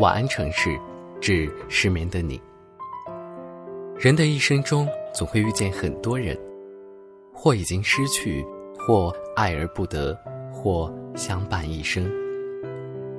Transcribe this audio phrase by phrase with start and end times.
[0.00, 0.80] 晚安城市，
[1.20, 2.40] 致失眠的你。
[3.98, 6.34] 人的一生中，总会遇见很多人，
[7.34, 8.42] 或已经失去，
[8.78, 10.18] 或爱而不得，
[10.50, 12.10] 或相伴一生。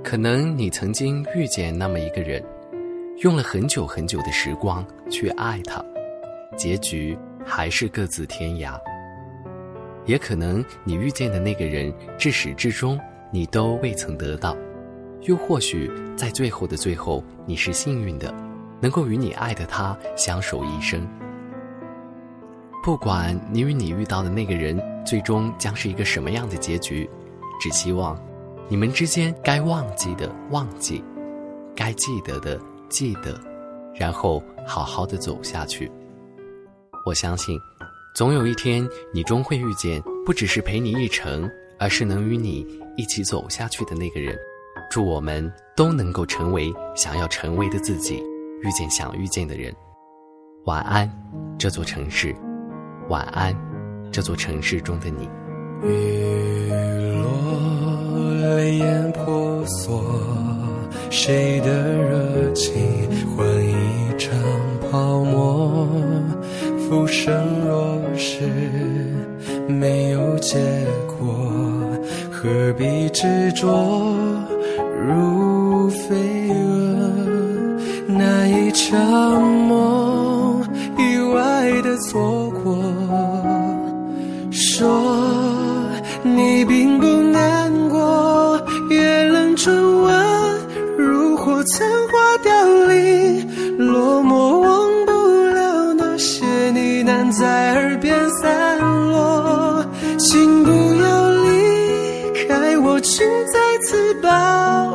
[0.04, 2.44] 可能你曾经遇见那么一个人，
[3.20, 5.86] 用了很久很久的时光去爱他，
[6.58, 8.74] 结局还是各自天涯。
[10.08, 13.00] 也可能你遇见的那个人，至始至终
[13.32, 14.58] 你都未曾得到，
[15.24, 18.34] 又或许在最后的最后，你是幸运的，
[18.80, 21.08] 能够与你爱的他相守一生。
[22.84, 27.10] 不管你与你遇到的那个人最终将是一个什么样的结局，
[27.60, 28.20] 只希望
[28.68, 31.04] 你们之间该忘记的忘记，
[31.76, 33.40] 该记得的记得，
[33.96, 35.92] 然后好好的走下去。
[37.06, 37.60] 我相信。
[38.14, 41.50] 总有一天，你终会遇见不只是陪你一程，
[41.80, 44.38] 而是能与你一起走下去的那个人。
[44.92, 48.22] 祝我们都能够成为想要成为的自己，
[48.62, 49.74] 遇见想遇见的人。
[50.66, 51.10] 晚安，
[51.58, 52.36] 这座城市。
[53.08, 53.56] 晚安，
[54.12, 55.30] 这座城市中的你。
[55.82, 56.70] 雨
[57.22, 60.04] 落，泪眼婆娑，
[61.10, 62.78] 谁的热情
[63.34, 64.38] 换一场
[64.92, 65.88] 泡沫？
[66.80, 67.34] 浮生
[67.66, 68.46] 若是
[69.70, 70.60] 没有结
[71.08, 71.50] 果，
[72.30, 73.88] 何必执着
[75.08, 76.56] 如飞蛾？
[78.08, 80.64] 那一场梦，
[80.98, 82.78] 意外的错过。
[84.52, 84.90] 说
[86.24, 90.14] 你并不难过，月冷春温，
[90.98, 92.52] 如火残花凋
[92.86, 95.12] 零，落寞忘不
[95.56, 97.32] 了那些呢喃。
[97.32, 99.86] 在耳边散落，
[100.18, 100.70] 请不
[101.02, 104.91] 要离开我，请再次抱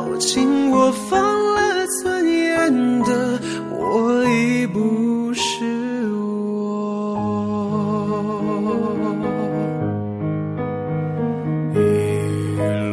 [11.73, 11.77] 雨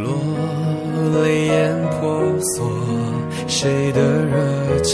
[0.04, 0.06] 落，
[1.22, 1.52] 泪眼
[1.90, 2.02] 婆
[2.40, 2.54] 娑，
[3.46, 4.34] 谁的热
[4.82, 4.92] 情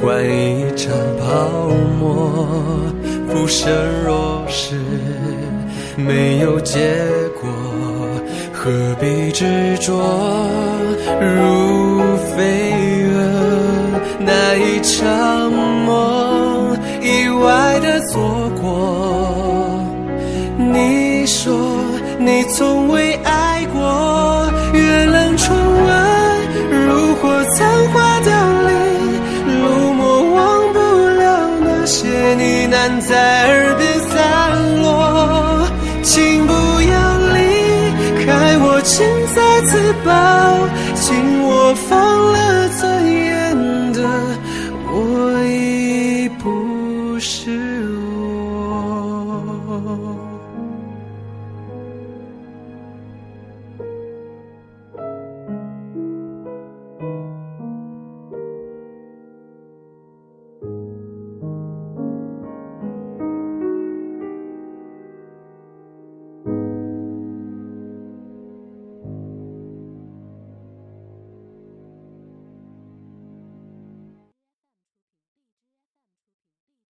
[0.00, 0.30] 换一
[0.76, 1.68] 场泡
[2.00, 2.02] 沫？
[3.28, 3.72] 浮生
[4.04, 4.76] 若是
[5.96, 6.78] 没有结
[7.40, 7.48] 果，
[8.52, 8.70] 何
[9.00, 9.44] 必执
[9.78, 9.90] 着
[11.20, 12.42] 如飞
[13.08, 13.14] 蛾？
[14.20, 15.41] 那一场
[22.62, 25.92] 从未爱过月亮窗外
[26.70, 28.30] 如火残花凋
[28.68, 28.70] 零
[29.58, 29.64] 如
[29.98, 30.78] 我忘不
[31.18, 32.06] 了那些
[32.36, 35.66] 呢喃在耳边散落
[36.04, 40.12] 请不要离开我请再次抱
[40.94, 43.11] 紧我放了罪